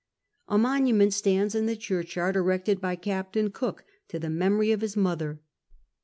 A 0.47 0.57
monument 0.57 1.13
stands 1.13 1.53
in 1.53 1.67
the 1.67 1.75
churchyard 1.75 2.35
erected 2.35 2.81
by 2.81 2.95
Captain 2.95 3.51
Cook 3.51 3.85
to 4.07 4.17
the 4.17 4.31
memory 4.31 4.71
of 4.71 4.81
his 4.81 4.97
mother. 4.97 5.41